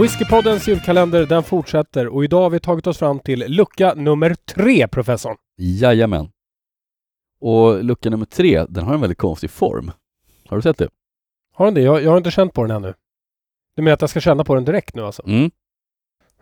Whiskypoddens 0.00 0.68
julkalender 0.68 1.26
den 1.26 1.42
fortsätter 1.42 2.08
och 2.08 2.24
idag 2.24 2.42
har 2.42 2.50
vi 2.50 2.60
tagit 2.60 2.86
oss 2.86 2.98
fram 2.98 3.20
till 3.20 3.44
lucka 3.48 3.94
nummer 3.94 4.34
tre, 4.34 4.88
professorn. 4.88 5.36
Jajamän. 5.56 6.28
Och 7.40 7.84
lucka 7.84 8.10
nummer 8.10 8.26
tre, 8.26 8.64
den 8.68 8.84
har 8.84 8.94
en 8.94 9.00
väldigt 9.00 9.18
konstig 9.18 9.50
form. 9.50 9.92
Har 10.48 10.56
du 10.56 10.62
sett 10.62 10.78
det? 10.78 10.88
Har 11.54 11.64
den 11.64 11.74
det? 11.74 11.80
Jag, 11.80 12.02
jag 12.02 12.10
har 12.10 12.16
inte 12.16 12.30
känt 12.30 12.52
på 12.52 12.62
den 12.62 12.70
ännu. 12.76 12.94
Du 13.76 13.82
menar 13.82 13.94
att 13.94 14.00
jag 14.00 14.10
ska 14.10 14.20
känna 14.20 14.44
på 14.44 14.54
den 14.54 14.64
direkt 14.64 14.94
nu 14.94 15.02
alltså? 15.02 15.22
Mm. 15.26 15.50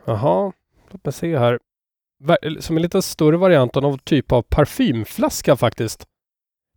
Jaha, 0.04 0.52
låt 0.90 1.04
mig 1.04 1.12
se 1.12 1.38
här. 1.38 1.58
Som 2.60 2.76
en 2.76 2.82
lite 2.82 3.02
större 3.02 3.36
variant 3.36 3.76
av 3.76 3.82
någon 3.82 3.98
typ 3.98 4.32
av 4.32 4.42
parfymflaska 4.42 5.56
faktiskt. 5.56 6.06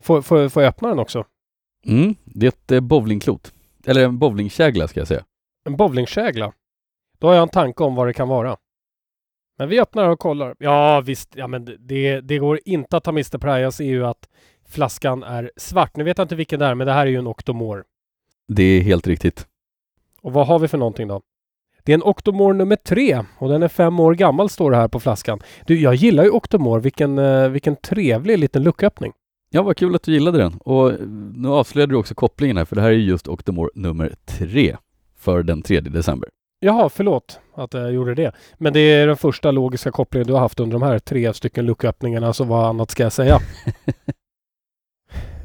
Får, 0.01 0.21
får, 0.21 0.49
får 0.49 0.63
jag 0.63 0.69
öppna 0.69 0.89
den 0.89 0.99
också? 0.99 1.25
Mm. 1.85 2.15
Det 2.23 2.45
är 2.45 2.47
ett 2.47 2.71
eh, 2.71 2.79
bowlingklot. 2.79 3.53
Eller 3.85 4.05
en 4.05 4.19
bowlingkägla 4.19 4.87
ska 4.87 4.99
jag 4.99 5.07
säga. 5.07 5.25
En 5.65 5.77
bowlingkägla. 5.77 6.53
Då 7.25 7.29
har 7.29 7.35
jag 7.35 7.43
en 7.43 7.49
tanke 7.49 7.83
om 7.83 7.95
vad 7.95 8.07
det 8.07 8.13
kan 8.13 8.27
vara. 8.27 8.57
Men 9.57 9.69
vi 9.69 9.79
öppnar 9.79 10.09
och 10.09 10.19
kollar. 10.19 10.55
Ja 10.59 11.01
visst, 11.01 11.35
ja 11.35 11.47
men 11.47 11.65
det, 11.79 12.21
det 12.21 12.37
går 12.37 12.59
inte 12.65 12.97
att 12.97 13.03
ta 13.03 13.11
miste 13.11 13.39
på 13.39 13.47
det 13.47 13.53
här. 13.53 13.59
Jag 13.59 13.73
ser 13.73 13.85
ju 13.85 14.05
att 14.05 14.29
flaskan 14.69 15.23
är 15.23 15.51
svart. 15.57 15.95
Nu 15.95 16.03
vet 16.03 16.17
jag 16.17 16.25
inte 16.25 16.35
vilken 16.35 16.59
det 16.59 16.65
är, 16.65 16.75
men 16.75 16.87
det 16.87 16.93
här 16.93 17.05
är 17.05 17.09
ju 17.11 17.17
en 17.17 17.27
Octomore. 17.27 17.83
Det 18.47 18.63
är 18.63 18.81
helt 18.81 19.07
riktigt. 19.07 19.47
Och 20.21 20.33
vad 20.33 20.47
har 20.47 20.59
vi 20.59 20.67
för 20.67 20.77
någonting 20.77 21.07
då? 21.07 21.21
Det 21.83 21.91
är 21.91 21.93
en 21.93 22.03
Octomore 22.03 22.57
nummer 22.57 22.75
tre 22.75 23.23
och 23.37 23.49
den 23.49 23.63
är 23.63 23.67
fem 23.67 23.99
år 23.99 24.13
gammal 24.13 24.49
står 24.49 24.71
det 24.71 24.77
här 24.77 24.87
på 24.87 24.99
flaskan. 24.99 25.39
Du, 25.65 25.79
jag 25.79 25.95
gillar 25.95 26.23
ju 26.23 26.29
Octomore. 26.29 26.81
Vilken, 26.81 27.17
eh, 27.17 27.49
vilken 27.49 27.75
trevlig 27.75 28.39
liten 28.39 28.63
lucköppning. 28.63 29.13
Ja, 29.49 29.63
vad 29.63 29.77
kul 29.77 29.95
att 29.95 30.03
du 30.03 30.13
gillade 30.13 30.37
den. 30.37 30.53
Och 30.53 30.91
eh, 30.91 30.99
nu 31.35 31.49
avslöjade 31.49 31.93
du 31.93 31.97
också 31.97 32.15
kopplingen 32.15 32.57
här, 32.57 32.65
för 32.65 32.75
det 32.75 32.81
här 32.81 32.89
är 32.89 32.93
ju 32.93 33.05
just 33.05 33.27
Octomore 33.27 33.69
nummer 33.75 34.15
tre 34.25 34.77
för 35.17 35.43
den 35.43 35.61
3 35.61 35.79
december. 35.79 36.29
Jaha, 36.59 36.89
förlåt 36.89 37.39
att 37.55 37.73
jag 37.73 37.93
gjorde 37.93 38.15
det. 38.15 38.31
Men 38.57 38.73
det 38.73 38.79
är 38.79 39.07
den 39.07 39.17
första 39.17 39.51
logiska 39.51 39.91
kopplingen 39.91 40.27
du 40.27 40.33
har 40.33 40.39
haft 40.39 40.59
under 40.59 40.79
de 40.79 40.81
här 40.81 40.99
tre 40.99 41.33
stycken 41.33 41.65
lucköppningarna, 41.65 42.33
så 42.33 42.43
vad 42.43 42.65
annat 42.65 42.91
ska 42.91 43.03
jag 43.03 43.13
säga? 43.13 43.39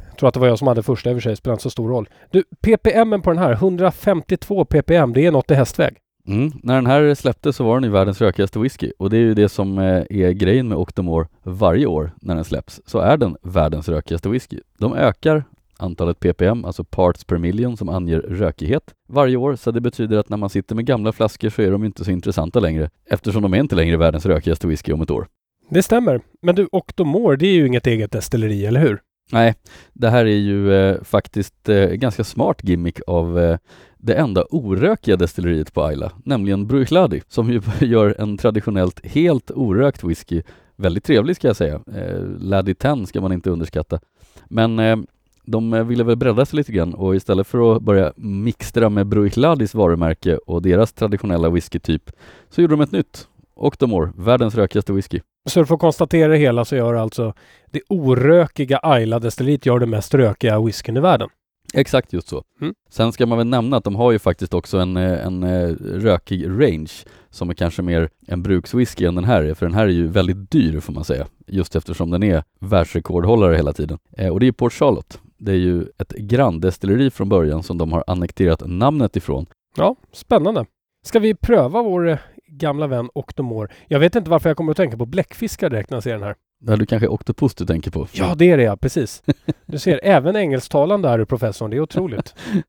jag 0.09 0.19
tror 0.19 0.29
att 0.29 0.35
det 0.35 0.41
var 0.41 0.47
jag 0.47 0.59
som 0.59 0.69
hade 0.69 0.83
första 0.83 1.11
i 1.11 1.13
och 1.13 1.17
för 1.17 1.21
sig, 1.21 1.37
spelar 1.37 1.55
inte 1.55 1.63
så 1.63 1.71
stor 1.71 1.89
roll. 1.89 2.09
Du, 2.31 2.45
ppm 2.61 3.23
på 3.23 3.31
den 3.31 3.39
här, 3.39 3.53
152 3.53 4.65
ppm, 4.65 5.13
det 5.13 5.27
är 5.27 5.33
något 5.33 5.51
i 5.51 5.55
hästväg. 5.55 5.97
Mm. 6.27 6.53
När 6.63 6.75
den 6.75 6.87
här 6.87 7.15
släpptes 7.15 7.57
så 7.57 7.65
var 7.65 7.75
den 7.75 7.85
ju 7.85 7.91
världens 7.91 8.21
rökigaste 8.21 8.59
whisky 8.59 8.93
och 8.99 9.11
det 9.11 9.17
är 9.17 9.21
ju 9.21 9.35
det 9.35 9.49
som 9.49 9.79
eh, 9.79 10.03
är 10.11 10.31
grejen 10.31 10.69
med 10.69 10.79
Octomore 10.79 11.29
varje 11.43 11.87
år 11.87 12.13
när 12.21 12.35
den 12.35 12.45
släpps, 12.45 12.81
så 12.87 12.99
är 12.99 13.17
den 13.17 13.37
världens 13.43 13.89
rökigaste 13.89 14.29
whisky. 14.29 14.61
De 14.79 14.95
ökar 14.95 15.45
antalet 15.81 16.21
ppm, 16.21 16.65
alltså 16.65 16.85
parts 16.85 17.25
per 17.25 17.39
million, 17.39 17.77
som 17.77 17.89
anger 17.89 18.19
rökighet 18.19 18.95
varje 19.09 19.37
år, 19.37 19.57
så 19.57 19.71
det 19.71 19.81
betyder 19.81 20.19
att 20.19 20.29
när 20.29 20.37
man 20.37 20.51
sitter 20.51 20.75
med 20.75 20.87
gamla 20.87 21.13
flaskor 21.13 21.49
så 21.49 21.63
är 21.63 21.71
de 21.71 21.85
inte 21.85 22.05
så 22.05 22.11
intressanta 22.11 22.61
längre, 22.61 22.91
eftersom 23.11 23.43
de 23.43 23.55
är 23.55 23.59
inte 23.59 23.77
längre 23.77 23.97
världens 23.97 24.27
rökigaste 24.27 24.67
whisky 24.67 24.93
om 24.93 25.03
ett 25.03 25.11
år. 25.11 25.27
Det 25.71 25.83
stämmer. 25.83 26.21
Men 26.43 26.55
du, 26.55 26.69
Octomore, 26.73 27.37
det 27.37 27.47
är 27.47 27.53
ju 27.53 27.67
inget 27.67 27.87
eget 27.87 28.13
destilleri, 28.13 28.67
eller 28.67 28.81
hur? 28.81 29.01
Nej, 29.33 29.55
det 29.93 30.11
här 30.11 30.25
är 30.25 30.39
ju 30.39 30.75
eh, 30.75 31.03
faktiskt 31.03 31.69
eh, 31.69 31.87
ganska 31.87 32.25
smart 32.25 32.57
gimmick 32.63 33.01
av 33.07 33.39
eh, 33.39 33.59
det 33.99 34.15
enda 34.15 34.45
orökiga 34.51 35.17
destilleriet 35.17 35.75
på 35.75 35.83
Ayla, 35.83 36.13
nämligen 36.25 36.67
Bruichladi, 36.67 37.23
som 37.29 37.51
ju 37.53 37.63
gör 37.87 38.15
en 38.19 38.37
traditionellt 38.37 39.07
helt 39.07 39.51
orökt 39.51 40.05
whisky. 40.05 40.43
Väldigt 40.77 41.05
trevlig 41.05 41.37
ska 41.37 41.47
jag 41.47 41.57
säga. 41.57 41.81
Eh, 41.95 42.23
Laddie 42.39 42.75
10 42.75 43.07
ska 43.07 43.21
man 43.21 43.33
inte 43.33 43.51
underskatta. 43.51 44.01
Men 44.49 44.79
eh, 44.79 44.97
de 45.45 45.75
eh, 45.75 45.85
ville 45.85 46.05
väl 46.05 46.17
bredda 46.17 46.47
sig 46.47 46.57
lite 46.57 46.73
grann 46.73 46.95
och 46.95 47.17
istället 47.17 47.47
för 47.47 47.77
att 47.77 47.83
börja 47.83 48.13
mixtra 48.17 48.89
med 48.89 49.07
Bruichladis 49.07 49.75
varumärke 49.75 50.37
och 50.37 50.63
deras 50.63 50.93
traditionella 50.93 51.51
whiskytyp 51.51 52.11
så 52.49 52.61
gjorde 52.63 52.73
de 52.73 52.81
ett 52.81 52.93
nytt. 52.93 53.27
Octomore, 53.55 54.13
världens 54.17 54.55
rökigaste 54.55 54.93
whisky. 54.93 55.21
Så 55.49 55.65
för 55.65 55.75
att 55.75 55.81
konstatera 55.81 56.33
det 56.33 56.39
hela 56.39 56.65
så 56.65 56.77
gör 56.77 56.95
alltså 56.95 57.35
det 57.71 57.81
orökiga 57.89 58.81
Ayla-destilleriet 58.83 59.67
gör 59.67 59.79
den 59.79 59.91
mest 59.91 60.15
rökiga 60.15 60.61
whiskyn 60.61 60.97
i 60.97 61.01
världen. 61.01 61.29
Exakt 61.75 62.13
just 62.13 62.29
så. 62.29 62.45
Mm. 62.61 62.75
Sen 62.91 63.13
ska 63.13 63.27
man 63.27 63.39
väl 63.39 63.47
nämna 63.47 63.77
att 63.77 63.85
de 63.85 63.97
har 63.97 64.13
ju 64.13 64.19
faktiskt 64.19 64.55
också 64.55 64.79
en, 64.79 64.97
eh, 64.97 65.27
en 65.27 65.43
eh, 65.43 65.69
rökig 65.81 66.47
range 66.49 66.93
som 67.31 67.51
är 67.51 67.55
kanske 67.55 67.83
mer 67.83 68.09
en 68.27 68.43
brukswhisky 68.43 69.05
än 69.05 69.15
den 69.15 69.25
här 69.25 69.43
är, 69.43 69.55
för 69.55 69.67
den 69.67 69.75
här 69.75 69.85
är 69.85 69.91
ju 69.91 70.07
väldigt 70.07 70.51
dyr 70.51 70.81
får 70.81 70.93
man 70.93 71.05
säga, 71.05 71.27
just 71.47 71.77
eftersom 71.77 72.11
den 72.11 72.23
är 72.23 72.45
världsrekordhållare 72.61 73.57
hela 73.57 73.73
tiden. 73.73 73.99
Eh, 74.17 74.29
och 74.29 74.41
det 74.41 74.47
är 74.47 74.53
Port 74.53 74.73
Charlotte. 74.73 75.21
Det 75.41 75.53
är 75.53 75.57
ju 75.57 75.87
ett 75.99 76.13
granndestilleri 76.13 77.11
från 77.11 77.29
början 77.29 77.63
som 77.63 77.79
de 77.79 77.93
har 77.93 78.05
annekterat 78.07 78.63
namnet 78.67 79.17
ifrån. 79.17 79.47
Ja, 79.77 79.97
spännande. 80.13 80.67
Ska 81.05 81.19
vi 81.19 81.35
pröva 81.35 81.83
vår 81.83 82.09
eh, 82.09 82.19
gamla 82.47 82.87
vän 82.87 83.11
Octomore? 83.15 83.69
Jag 83.89 84.01
vet 84.01 84.15
inte 84.15 84.31
varför 84.31 84.51
jag 84.51 84.57
kommer 84.57 84.71
att 84.71 84.77
tänka 84.77 84.97
på 84.97 85.07
bläckfiskar 85.07 85.71
direkt 85.71 85.91
när 85.91 85.97
jag 85.97 86.03
ser 86.03 86.13
den 86.13 86.23
här. 86.23 86.35
Det 86.61 86.71
här 86.71 86.77
du 86.77 86.87
kanske 86.87 87.07
är 87.07 87.13
Octopus 87.13 87.55
du 87.55 87.67
tänker 87.67 87.91
på? 87.91 88.07
Ja, 88.13 88.35
det 88.35 88.51
är 88.51 88.57
det 88.57 88.63
ja, 88.63 88.77
precis. 88.77 89.23
Du 89.67 89.79
ser, 89.79 90.01
även 90.05 90.37
engelsktalande 90.37 91.09
är 91.09 91.19
du 91.19 91.27
professorn. 91.27 91.71
Det 91.71 91.77
är 91.77 91.81
otroligt. 91.81 92.35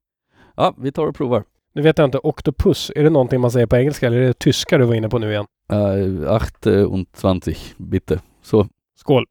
Ja, 0.55 0.75
vi 0.77 0.91
tar 0.91 1.07
och 1.07 1.15
provar. 1.15 1.43
Nu 1.73 1.81
vet 1.81 1.97
jag 1.97 2.05
inte, 2.05 2.17
octopus, 2.17 2.91
är 2.95 3.03
det 3.03 3.09
någonting 3.09 3.41
man 3.41 3.51
säger 3.51 3.67
på 3.67 3.77
engelska 3.77 4.07
eller 4.07 4.17
är 4.17 4.27
det 4.27 4.39
tyska 4.39 4.77
du 4.77 4.85
var 4.85 4.95
inne 4.95 5.09
på 5.09 5.19
nu 5.19 5.31
igen? 5.31 5.45
Uh, 5.73 6.31
acht 6.31 6.67
eh, 6.67 6.93
und 6.93 7.07
zwanzig, 7.13 7.57
bitte. 7.77 8.19
Så. 8.41 8.67
Skål! 8.95 9.25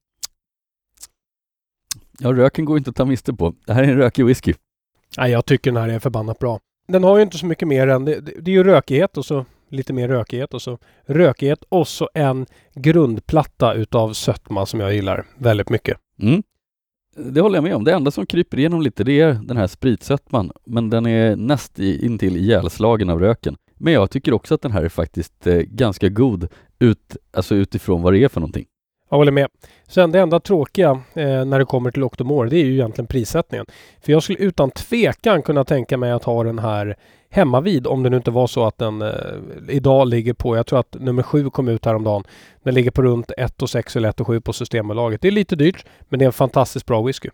Ja, 2.23 2.33
röken 2.33 2.65
går 2.65 2.79
inte 2.79 2.91
att 2.91 2.97
ta 2.97 3.05
miste 3.05 3.35
på. 3.35 3.55
Det 3.67 3.73
här 3.73 3.83
är 3.83 3.89
en 3.89 3.97
rökig 3.97 4.27
whisky. 4.27 4.55
Nej, 5.19 5.31
jag 5.31 5.47
tycker 5.47 5.73
den 5.73 5.83
här 5.83 5.89
är 5.89 5.99
förbannat 5.99 6.39
bra. 6.39 6.61
Den 6.89 7.05
har 7.05 7.17
ju 7.17 7.23
inte 7.23 7.39
så 7.39 7.47
mycket 7.47 7.69
mer 7.69 7.89
än, 7.89 8.05
det, 8.05 8.21
det, 8.21 8.51
är 8.51 8.55
ju 8.55 8.65
rökighet 8.65 9.17
och 9.17 9.25
så 9.25 9.45
lite 9.69 9.93
mer 9.93 10.09
rökighet 10.09 10.55
och 10.55 10.63
så 10.63 10.79
rökighet 11.07 11.65
och 11.69 11.89
så 11.89 12.11
en 12.15 12.47
grundplatta 12.75 13.75
utav 13.75 14.13
sötma 14.13 14.67
som 14.67 14.81
jag 14.81 14.95
gillar 14.95 15.27
väldigt 15.39 15.69
mycket. 15.69 15.99
Mm. 16.23 16.43
Det 17.17 17.41
håller 17.41 17.57
jag 17.57 17.63
med 17.63 17.75
om. 17.75 17.85
Det 17.85 17.93
enda 17.93 18.11
som 18.11 18.27
kryper 18.27 18.59
igenom 18.59 18.83
lite 18.83 19.05
det 19.05 19.21
är 19.21 19.33
den 19.33 19.57
här 19.57 19.67
spritsötman, 19.67 20.51
men 20.67 20.91
den 20.91 21.07
är 21.07 21.37
näst 21.37 21.79
intill 21.79 22.37
ihjälslagen 22.37 23.11
av 23.11 23.21
röken. 23.21 23.57
Men 23.75 23.93
jag 23.93 24.11
tycker 24.11 24.33
också 24.33 24.55
att 24.55 24.63
den 24.63 24.73
här 24.73 24.83
är 24.83 24.89
faktiskt 24.89 25.47
eh, 25.47 25.57
ganska 25.57 26.09
god 26.09 26.49
ut, 26.79 27.17
alltså 27.33 27.55
utifrån 27.55 28.03
vad 28.03 28.13
det 28.13 28.25
är 28.25 28.29
för 28.29 28.41
någonting. 28.41 28.67
Jag 29.11 29.17
håller 29.17 29.33
med. 29.33 29.49
Sen 29.89 30.13
det 30.13 30.21
enda 30.21 30.41
tråkiga 30.41 30.91
eh, 31.15 31.45
när 31.45 31.59
det 31.59 31.65
kommer 31.65 31.91
till 31.91 32.03
Octomore, 32.03 32.49
det 32.49 32.57
är 32.57 32.65
ju 32.65 32.73
egentligen 32.73 33.07
prissättningen. 33.07 33.67
För 34.01 34.13
jag 34.13 34.23
skulle 34.23 34.39
utan 34.39 34.71
tvekan 34.71 35.43
kunna 35.43 35.65
tänka 35.65 35.97
mig 35.97 36.11
att 36.11 36.25
ha 36.25 36.45
den 36.45 36.59
här 36.59 36.97
hemma 37.31 37.61
vid 37.61 37.87
om 37.87 38.03
det 38.03 38.11
nu 38.11 38.17
inte 38.17 38.31
var 38.31 38.47
så 38.47 38.67
att 38.67 38.79
den 38.79 39.03
eh, 39.03 39.15
idag 39.69 40.09
ligger 40.09 40.33
på, 40.33 40.57
jag 40.57 40.67
tror 40.67 40.81
att 40.81 40.97
nummer 41.01 41.23
sju 41.23 41.51
kom 41.51 41.69
ut 41.69 41.85
häromdagen. 41.85 42.25
Den 42.63 42.75
ligger 42.75 42.91
på 42.91 43.03
runt 43.03 43.33
1 43.39 43.63
och 43.63 43.71
6 43.71 43.97
eller 43.97 44.09
1 44.09 44.21
och 44.21 44.27
7 44.27 44.41
på 44.41 44.53
Systembolaget. 44.53 45.21
Det 45.21 45.29
är 45.29 45.33
lite 45.33 45.57
dyrt, 45.57 45.87
men 46.09 46.19
det 46.19 46.25
är 46.25 46.27
en 46.27 46.33
fantastiskt 46.33 46.87
bra 46.87 47.03
whisky. 47.03 47.29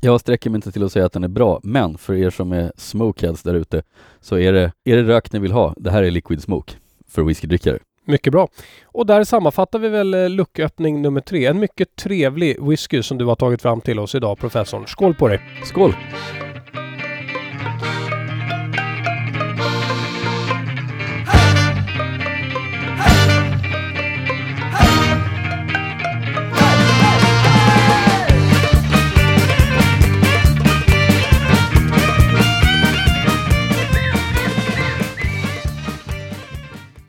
Jag 0.00 0.20
sträcker 0.20 0.50
mig 0.50 0.56
inte 0.58 0.72
till 0.72 0.84
att 0.84 0.92
säga 0.92 1.06
att 1.06 1.12
den 1.12 1.24
är 1.24 1.28
bra, 1.28 1.60
men 1.62 1.98
för 1.98 2.14
er 2.14 2.30
som 2.30 2.52
är 2.52 2.72
smokeheads 2.76 3.42
där 3.42 3.54
ute 3.54 3.82
så 4.20 4.38
är 4.38 4.52
det, 4.52 4.72
är 4.84 4.96
det 4.96 5.02
rök 5.02 5.32
ni 5.32 5.38
vill 5.38 5.52
ha, 5.52 5.74
det 5.76 5.90
här 5.90 6.02
är 6.02 6.10
liquid 6.10 6.42
smoke 6.42 6.72
för 7.08 7.22
whiskydrickare. 7.22 7.78
Mycket 8.10 8.32
bra. 8.32 8.48
Och 8.84 9.06
där 9.06 9.24
sammanfattar 9.24 9.78
vi 9.78 9.88
väl 9.88 10.14
eh, 10.14 10.28
lucköppning 10.28 11.02
nummer 11.02 11.20
tre. 11.20 11.46
En 11.46 11.58
mycket 11.58 11.96
trevlig 11.96 12.62
whisky 12.62 13.02
som 13.02 13.18
du 13.18 13.24
har 13.24 13.36
tagit 13.36 13.62
fram 13.62 13.80
till 13.80 13.98
oss 13.98 14.14
idag, 14.14 14.38
professorn. 14.38 14.86
Skål 14.86 15.14
på 15.14 15.28
dig! 15.28 15.40
Skål! 15.64 15.94